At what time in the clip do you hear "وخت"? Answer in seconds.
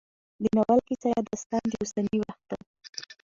2.21-2.47